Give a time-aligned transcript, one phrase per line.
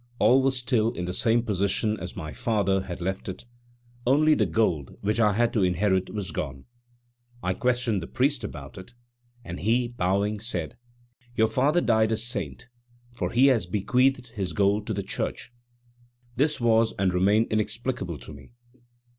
[0.17, 3.45] All was still in the same position as my father had left it,
[4.07, 6.65] only the gold which I was to inherit was gone.
[7.43, 8.95] I questioned the priest about it,
[9.45, 10.75] and he, bowing, said:
[11.35, 12.67] "Your father died a saint,
[13.13, 15.53] for he has bequeathed his gold to the Church."
[16.35, 18.49] This was and remained inexplicable to me.